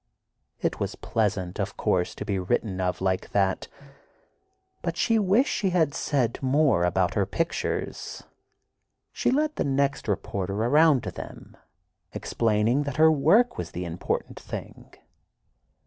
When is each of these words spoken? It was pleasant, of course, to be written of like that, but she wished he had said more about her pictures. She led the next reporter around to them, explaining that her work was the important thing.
It 0.61 0.79
was 0.79 0.95
pleasant, 0.95 1.59
of 1.59 1.77
course, 1.77 2.15
to 2.15 2.25
be 2.25 2.39
written 2.39 2.81
of 2.81 3.01
like 3.01 3.29
that, 3.33 3.67
but 4.81 4.97
she 4.97 5.19
wished 5.19 5.61
he 5.61 5.69
had 5.69 5.93
said 5.93 6.39
more 6.41 6.85
about 6.85 7.13
her 7.13 7.27
pictures. 7.27 8.23
She 9.11 9.29
led 9.29 9.57
the 9.57 9.63
next 9.63 10.07
reporter 10.07 10.55
around 10.55 11.03
to 11.03 11.11
them, 11.11 11.55
explaining 12.13 12.81
that 12.81 12.97
her 12.97 13.11
work 13.11 13.59
was 13.59 13.69
the 13.73 13.85
important 13.85 14.39
thing. 14.39 14.89